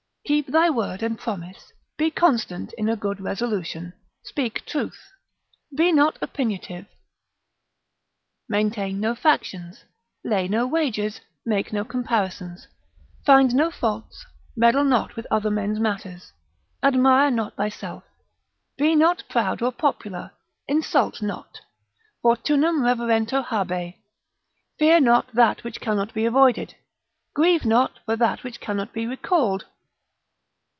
[0.23, 3.91] Keep thy word and promise, be constant in a good resolution.
[4.23, 5.11] Speak truth.
[5.75, 6.85] Be not opiniative,
[8.47, 9.83] maintain no factions.
[10.23, 12.69] Lay no wagers, make no comparisons.
[13.25, 14.25] Find no faults,
[14.55, 16.31] meddle not with other men's matters.
[16.81, 18.05] Admire not thyself.
[18.77, 20.31] Be not proud or popular.
[20.65, 21.59] Insult not.
[22.23, 23.95] Fortunam reverentur habe.
[24.79, 26.75] Fear not that which cannot be avoided.
[27.35, 29.65] Grieve not for that which cannot be recalled.